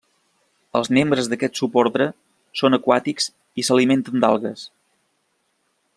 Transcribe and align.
Els 0.79 0.87
membres 0.97 1.29
d'aquest 1.33 1.59
subordre 1.61 2.07
són 2.61 2.77
aquàtics 2.79 3.29
i 3.63 3.69
s'alimenten 3.69 4.25
d'algues. 4.25 4.65